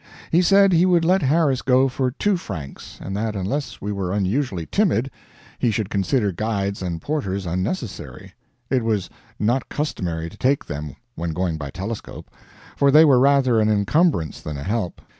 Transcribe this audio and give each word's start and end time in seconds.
He 0.31 0.41
said 0.41 0.73
he 0.73 0.87
would 0.87 1.05
let 1.05 1.21
Harris 1.21 1.61
go 1.61 1.87
for 1.87 2.09
two 2.09 2.35
francs; 2.35 2.97
and 3.03 3.15
that 3.15 3.35
unless 3.35 3.79
we 3.81 3.91
were 3.91 4.11
unusually 4.11 4.65
timid, 4.65 5.11
he 5.59 5.69
should 5.69 5.91
consider 5.91 6.31
guides 6.31 6.81
and 6.81 6.99
porters 6.99 7.45
unnecessary; 7.45 8.33
it 8.71 8.83
was 8.83 9.11
not 9.37 9.69
customary 9.69 10.27
to 10.31 10.37
take 10.37 10.65
them, 10.65 10.95
when 11.13 11.33
going 11.33 11.55
by 11.59 11.69
telescope, 11.69 12.31
for 12.75 12.89
they 12.89 13.05
were 13.05 13.19
rather 13.19 13.59
an 13.59 13.69
encumbrance 13.69 14.41
than 14.41 14.57
a 14.57 14.63
help. 14.63 15.03